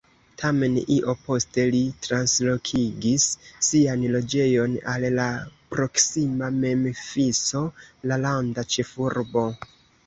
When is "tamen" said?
0.41-0.77